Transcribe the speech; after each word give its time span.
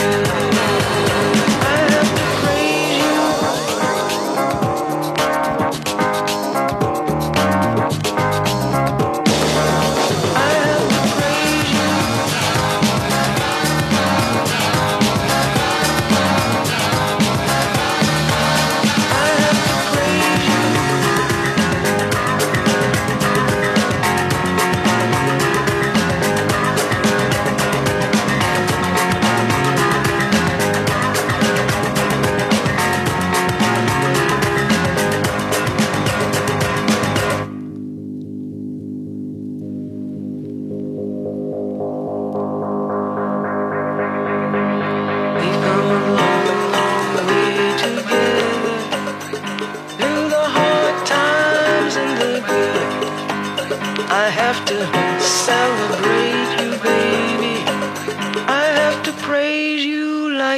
Yeah. 0.00 1.09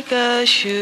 To 0.01 0.09
praise 0.09 0.65
you. 0.65 0.73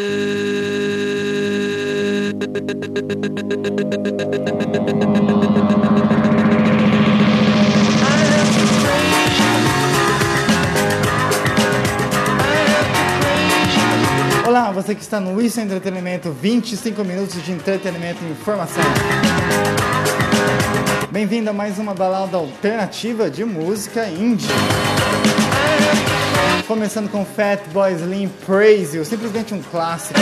Olá, 14.47 14.73
você 14.73 14.95
que 14.95 15.01
está 15.01 15.21
no 15.21 15.41
Isso 15.41 15.61
Entretenimento, 15.61 16.31
25 16.33 17.05
minutos 17.05 17.43
de 17.43 17.53
entretenimento 17.53 18.23
e 18.25 18.31
informação. 18.31 18.83
Bem-vindo 21.11 21.51
a 21.51 21.53
mais 21.53 21.79
uma 21.79 21.95
balada 21.95 22.37
alternativa 22.37 23.31
de 23.31 23.45
música 23.45 24.09
indie. 24.09 24.49
Começando 26.67 27.11
com 27.11 27.25
Fatboy 27.25 27.93
Slim 27.95 28.29
Praise 28.47 28.97
You, 28.97 29.05
simplesmente 29.05 29.53
um 29.55 29.63
clássico. 29.63 30.19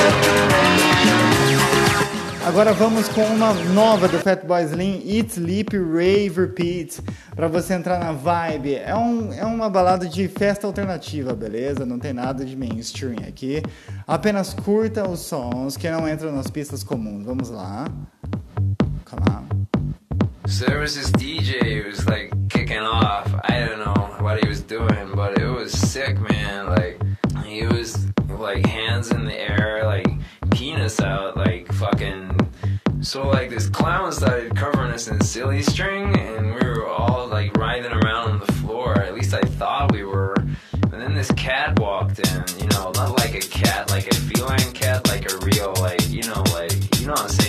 Agora 2.47 2.73
vamos 2.73 3.09
com 3.09 3.23
uma 3.25 3.53
nova 3.53 4.09
do 4.09 4.19
Fatboy 4.19 4.65
Slim, 4.65 5.03
Eat, 5.07 5.33
Sleep, 5.33 5.77
Rave, 5.77 6.41
Repeat, 6.41 7.03
para 7.37 7.47
você 7.47 7.75
entrar 7.75 7.99
na 7.99 8.13
vibe. 8.13 8.77
É, 8.77 8.97
um, 8.97 9.31
é 9.35 9.45
uma 9.45 9.69
balada 9.69 10.07
de 10.07 10.27
festa 10.29 10.67
alternativa, 10.67 11.35
beleza? 11.35 11.85
Não 11.85 11.99
tem 11.99 12.15
nada 12.15 12.47
de 12.47 12.57
mainstream 12.57 13.19
aqui. 13.29 13.63
Apenas 14.07 14.55
curta 14.55 15.07
os 15.07 15.21
sons 15.21 15.77
que 15.77 15.91
não 15.91 16.09
entram 16.09 16.33
nas 16.33 16.49
pistas 16.49 16.83
comuns. 16.83 17.27
Vamos 17.27 17.51
lá. 17.51 17.85
Come 19.05 19.23
on. 19.31 19.58
So 20.49 20.65
there 20.65 20.81
was 20.81 20.97
this 20.97 21.11
DJ 21.11 21.83
who 21.83 21.91
was 21.91 22.07
like 22.07 22.33
kicking 22.49 22.79
off. 22.79 23.33
I 23.45 23.67
don't 23.67 23.79
know 23.81 24.17
what 24.21 24.43
he 24.43 24.49
was 24.49 24.63
doing, 24.63 25.13
but 25.15 25.39
it 25.39 25.47
was 25.47 25.71
sick, 25.73 26.19
man. 26.19 26.67
Like 26.67 27.01
he 27.45 27.67
was 27.67 28.07
like 28.31 28.65
hands 28.65 29.11
in 29.11 29.27
the 29.27 29.39
air, 29.39 29.85
like 29.85 30.09
penis 30.51 31.01
out, 31.01 31.37
like 31.37 31.71
fucking. 31.75 32.35
So 33.03 33.29
like 33.29 33.51
this 33.51 33.69
clown 33.69 34.11
started 34.11 34.57
covering 34.57 34.91
us 34.91 35.07
in 35.07 35.21
silly 35.21 35.63
string, 35.63 36.19
and 36.19 36.55
we 36.55 36.67
were 36.67 36.89
all 36.89 37.29
like 37.29 37.55
writhing 37.57 37.93
around 37.93 38.31
on 38.31 38.41
the 38.41 38.53
floor. 38.55 38.99
At 38.99 39.15
least 39.15 39.35
I 39.35 39.43
thought 39.43 39.93
we 39.93 40.03
were. 40.03 40.35
And 40.91 41.07
then 41.07 41.15
this 41.15 41.31
cat 41.33 41.79
walked 41.79 42.19
in, 42.19 42.45
you 42.59 42.67
know, 42.71 42.91
not 42.95 43.17
like 43.19 43.35
a 43.35 43.41
cat, 43.41 43.91
like 43.91 44.09
a 44.09 44.15
feline 44.15 44.73
cat, 44.73 45.07
like 45.07 45.31
a 45.31 45.37
real, 45.45 45.75
like, 45.79 46.09
you 46.09 46.23
know, 46.23 46.43
like, 46.55 46.73
you 46.99 47.07
know 47.07 47.13
what 47.13 47.23
I'm 47.23 47.29
saying, 47.29 47.48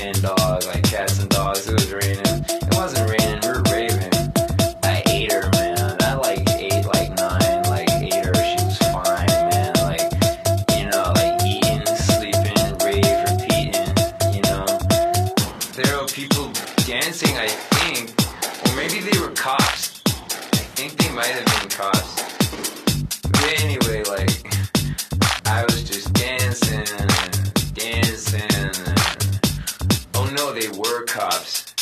no, 30.40 30.54
they 30.54 30.70
were 30.70 31.04
cops. 31.04 31.74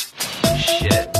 Shit. 0.56 1.17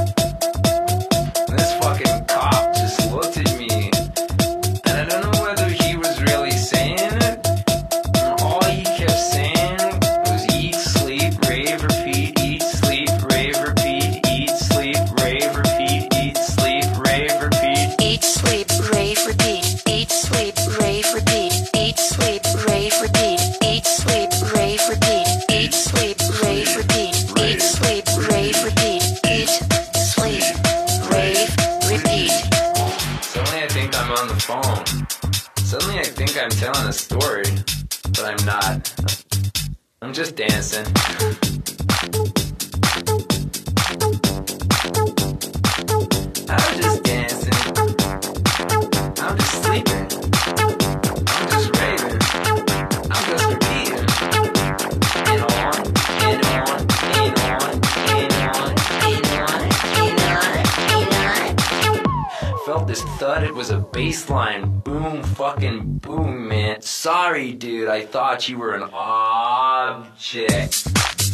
thought 63.29 63.45
it 63.45 63.55
was 63.55 63.69
a 63.69 63.77
baseline. 63.79 64.83
Boom, 64.83 65.23
fucking 65.23 65.99
boom, 65.99 66.49
man. 66.49 66.81
Sorry, 66.81 67.53
dude, 67.53 67.87
I 67.87 68.07
thought 68.07 68.49
you 68.49 68.57
were 68.57 68.75
an 68.75 68.89
object. 68.91 70.89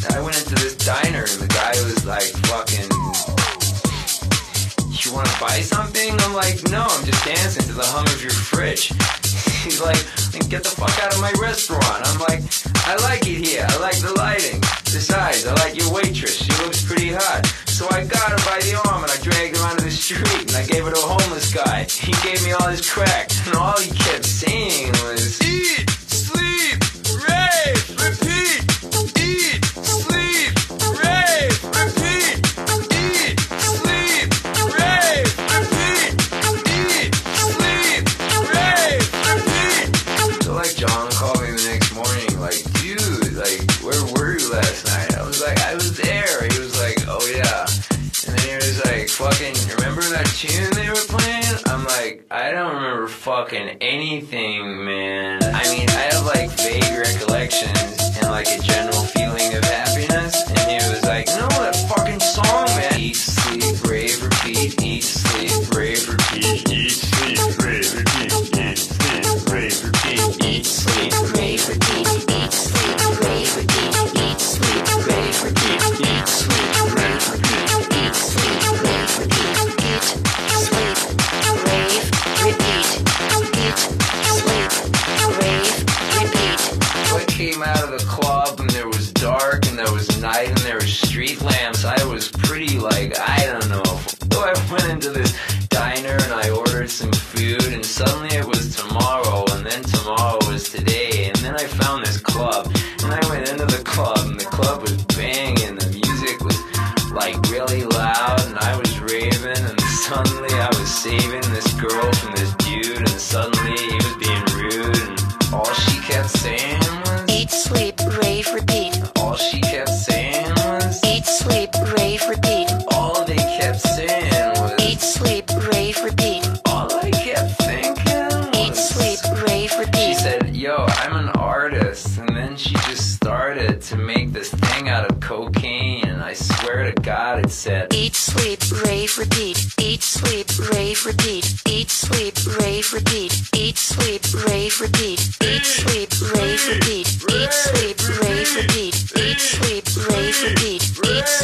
I 0.09 0.19
went 0.19 0.37
into 0.37 0.55
this 0.55 0.75
diner 0.75 1.19
and 1.19 1.39
the 1.39 1.47
guy 1.47 1.71
was 1.85 2.05
like, 2.05 2.35
fucking. 2.51 2.91
You 4.91 5.13
wanna 5.15 5.31
buy 5.39 5.61
something? 5.61 6.11
I'm 6.19 6.33
like, 6.33 6.67
no, 6.69 6.85
I'm 6.85 7.05
just 7.05 7.23
dancing 7.23 7.63
to 7.63 7.71
the 7.71 7.85
hum 7.85 8.05
of 8.07 8.21
your 8.21 8.33
fridge. 8.33 8.87
He's 9.63 9.79
like, 9.79 10.24
and 10.35 10.49
get 10.49 10.63
the 10.63 10.69
fuck 10.69 10.91
out 11.03 11.13
of 11.13 11.21
my 11.21 11.31
restaurant. 11.41 11.83
I'm 11.83 12.19
like, 12.19 12.43
I 12.85 12.95
like 13.07 13.25
it 13.27 13.45
here. 13.45 13.65
I 13.67 13.77
like 13.79 13.97
the 13.99 14.13
lighting. 14.13 14.59
Besides, 14.85 15.47
I 15.47 15.53
like 15.55 15.75
your 15.77 15.91
waitress. 15.91 16.43
She 16.43 16.51
looks 16.63 16.83
pretty 16.83 17.11
hot. 17.11 17.45
So 17.67 17.87
I 17.91 18.05
got 18.05 18.31
her 18.31 18.41
by 18.43 18.59
the 18.61 18.79
arm 18.87 19.03
and 19.03 19.11
I 19.11 19.17
dragged 19.21 19.57
her 19.57 19.63
onto 19.65 19.83
the 19.83 19.91
street 19.91 20.47
and 20.47 20.55
I 20.55 20.65
gave 20.65 20.85
her 20.85 20.91
to 20.91 20.99
a 20.99 21.07
homeless 21.07 21.53
guy. 21.53 21.83
He 21.83 22.13
gave 22.27 22.43
me 22.43 22.51
all 22.51 22.67
his 22.67 22.87
crack 22.87 23.29
and 23.47 23.55
all 23.55 23.79
he 23.79 23.91
kept 23.91 24.25
saying 24.25 24.91
was, 25.03 25.41
Eat! 25.41 25.94
fucking 53.25 53.77
anything, 53.81 54.85
man. 54.85 55.41
I 55.43 55.63
mean, 55.75 55.89
I 55.89 56.13
have 56.13 56.25
like. 56.27 56.74
into 95.05 95.19
this. 95.19 95.54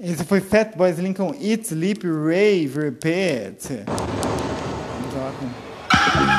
Esse 0.00 0.24
foi 0.24 0.40
Fat 0.40 0.76
Boys 0.76 0.96
Lincoln 0.96 1.34
Eat, 1.40 1.66
Sleep, 1.66 2.06
Rave, 2.06 2.70
Repeat. 2.72 3.82
Vamos 3.84 5.14
lá 5.14 5.32
com... 5.40 6.37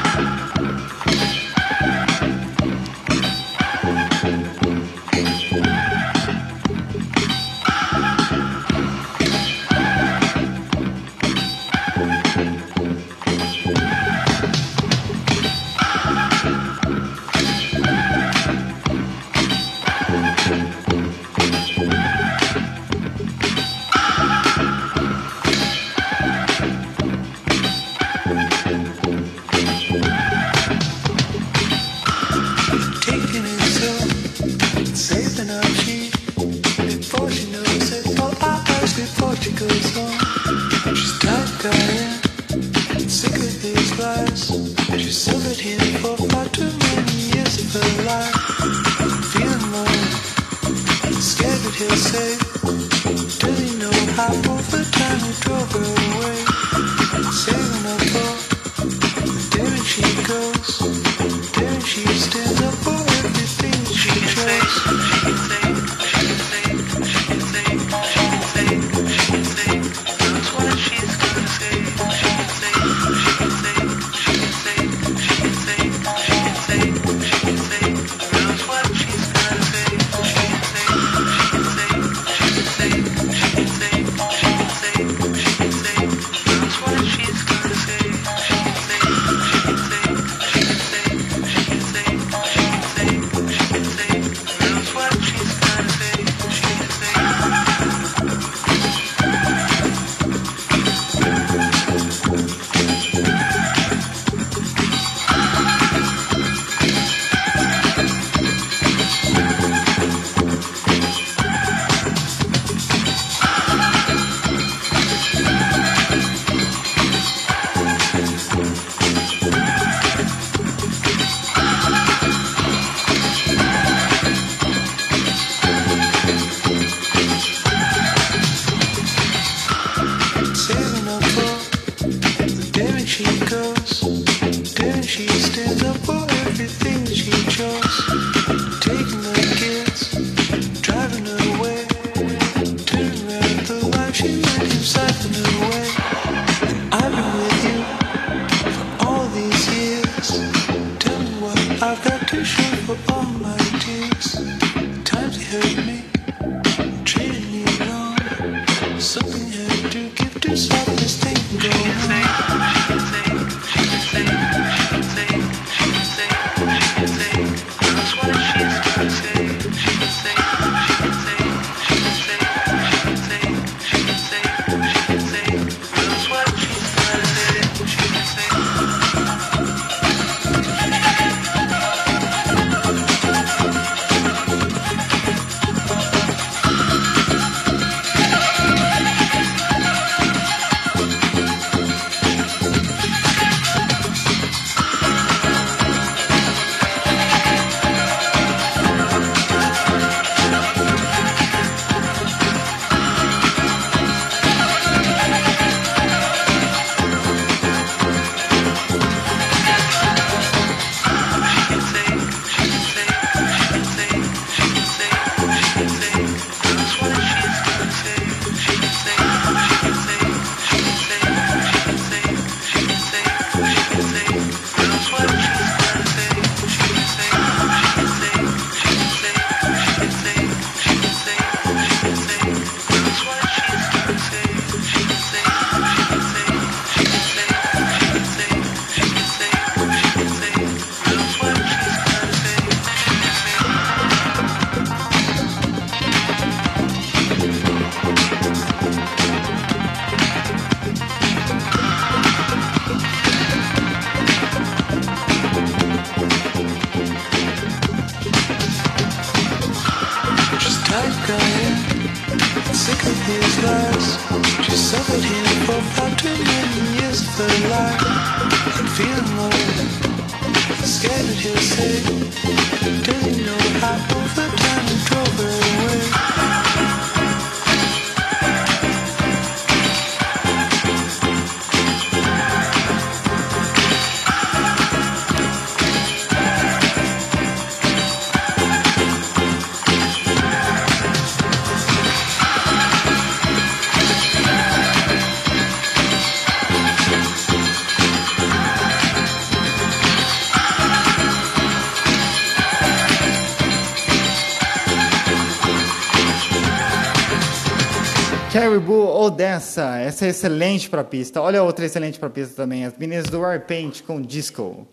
Caribou 308.60 309.08
Odessa. 309.22 310.00
Essa 310.00 310.26
é 310.26 310.30
excelente 310.30 310.90
para 310.90 311.02
pista. 311.02 311.42
Olha 311.42 311.64
outra 311.64 311.86
excelente 311.86 312.20
para 312.20 312.30
pista 312.30 312.62
também. 312.62 312.84
As 312.84 312.98
meninas 312.98 313.28
do 313.28 313.40
Warpaint 313.40 314.02
com 314.02 314.22
Disco. 314.22 314.86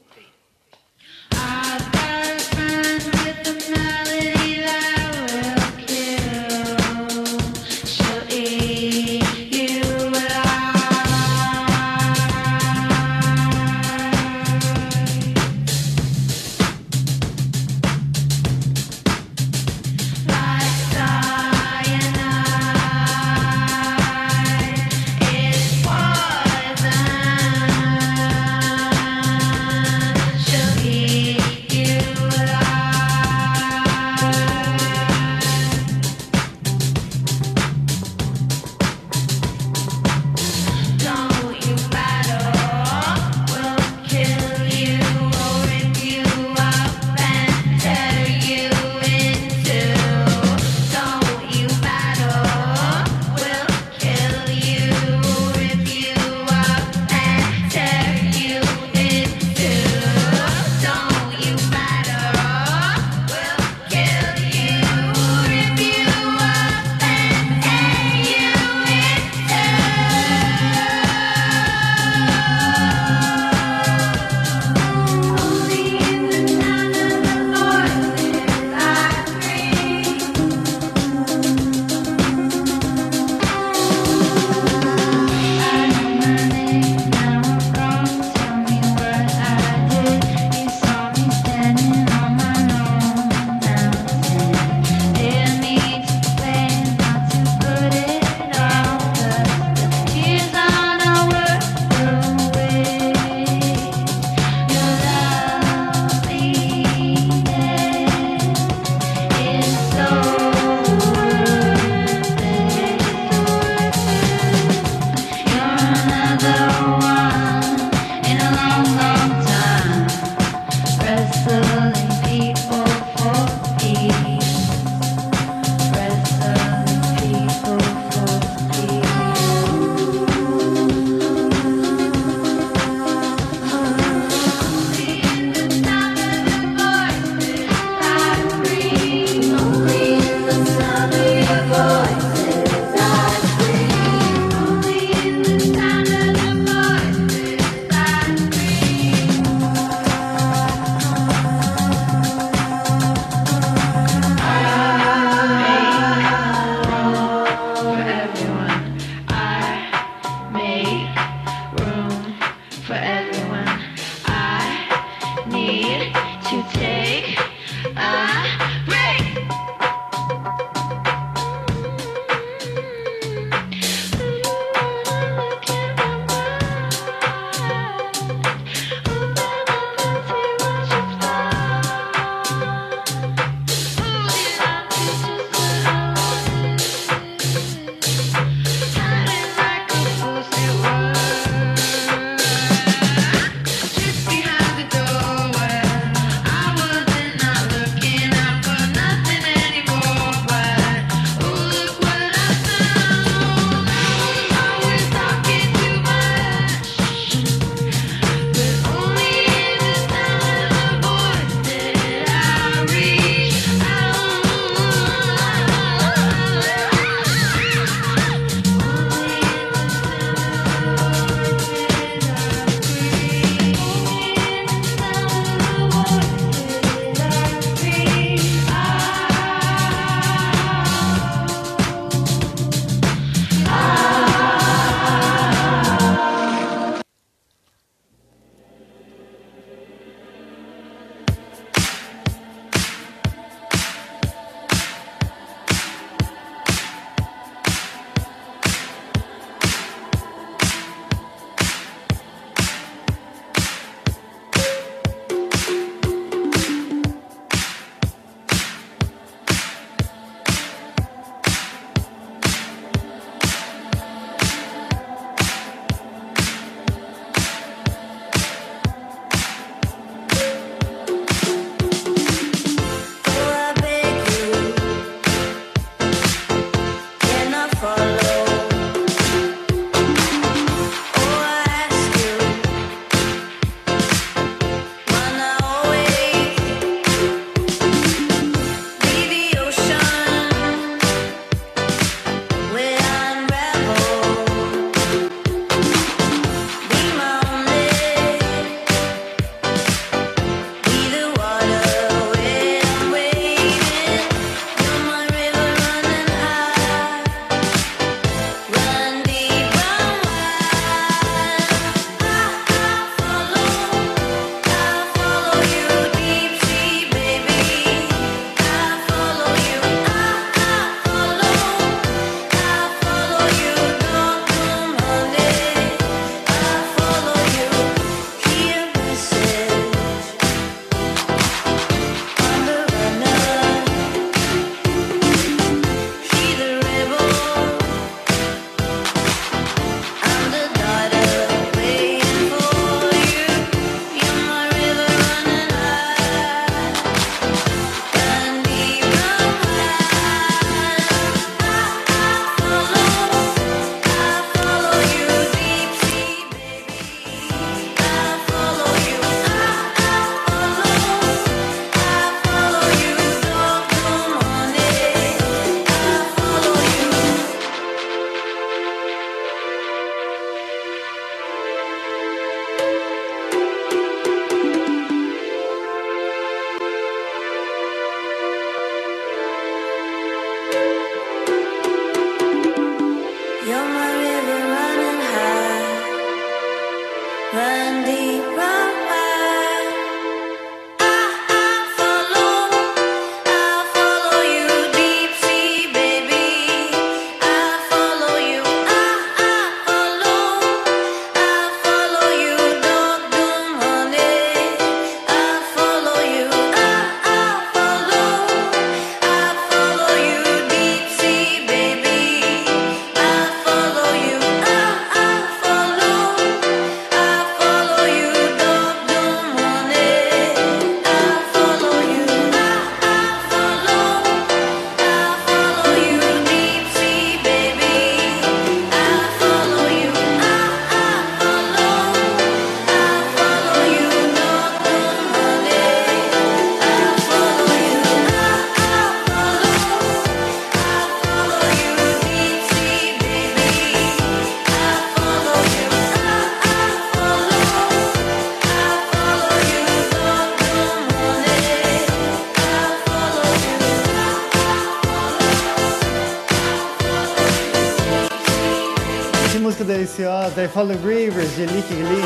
I 460.66 460.68
Follow 460.68 460.96
Rivers 460.96 461.54
de 461.54 461.64
Lick 461.64 461.94
Lee. 461.94 462.24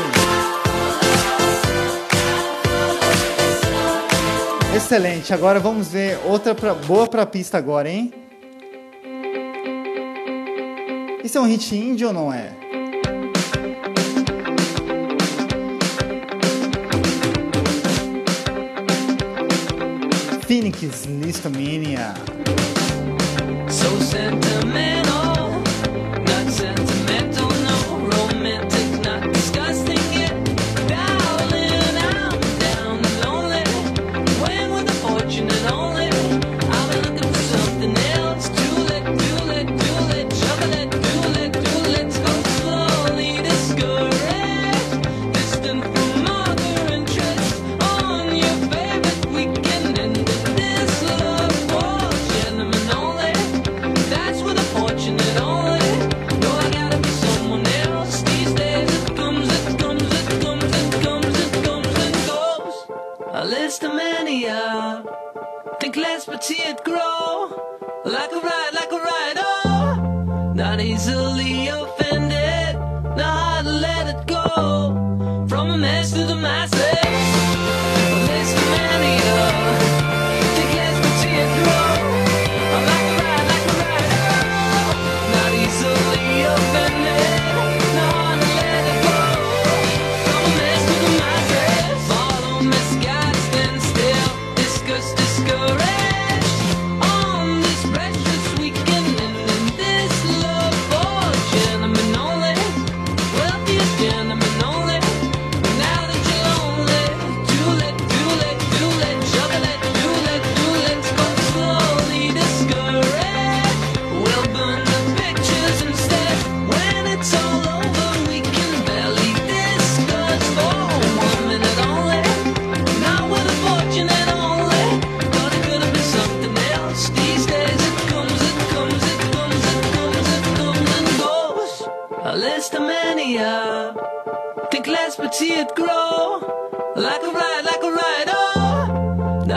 Excelente, 4.75 5.31
agora 5.31 5.59
vamos 5.59 5.89
ver 5.89 6.19
outra 6.25 6.55
pra, 6.55 6.73
boa 6.73 7.05
pra 7.05 7.23
pista 7.23 7.59
agora, 7.59 7.87
hein? 7.87 8.11
Isso 11.23 11.37
é 11.37 11.41
um 11.41 11.45
hit 11.45 11.75
indie 11.75 12.03
ou 12.03 12.11
não 12.11 12.33
é? 12.33 12.51
Phoenix 20.47 21.05
Listomania. 21.05 22.15
So 23.69 24.01
sentimental. 24.01 25.10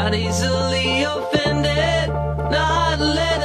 not 0.05 0.15
easily 0.15 1.03
offended, 1.05 2.11
not 2.51 2.99
let 3.01 3.44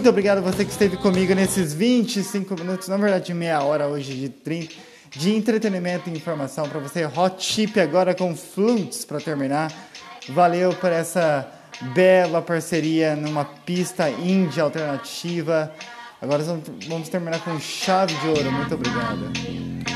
Muito 0.00 0.08
obrigado 0.08 0.38
a 0.38 0.40
você 0.40 0.64
que 0.64 0.70
esteve 0.70 0.96
comigo 0.96 1.34
nesses 1.34 1.74
25 1.74 2.54
minutos, 2.54 2.88
na 2.88 2.96
verdade, 2.96 3.34
meia 3.34 3.62
hora 3.62 3.86
hoje 3.86 4.14
de 4.14 4.30
30, 4.30 4.74
de 5.10 5.34
entretenimento 5.34 6.08
e 6.08 6.12
informação 6.14 6.66
para 6.66 6.80
você. 6.80 7.04
Hot 7.04 7.36
chip 7.44 7.78
agora 7.78 8.14
com 8.14 8.34
Flutes 8.34 9.04
para 9.04 9.20
terminar. 9.20 9.70
Valeu 10.30 10.72
por 10.72 10.90
essa 10.90 11.46
bela 11.92 12.40
parceria 12.40 13.14
numa 13.14 13.44
pista 13.44 14.08
indie 14.08 14.58
alternativa. 14.58 15.70
Agora 16.18 16.42
vamos 16.88 17.10
terminar 17.10 17.44
com 17.44 17.60
chave 17.60 18.14
de 18.14 18.28
ouro. 18.28 18.50
Muito 18.50 18.74
obrigado. 18.74 19.89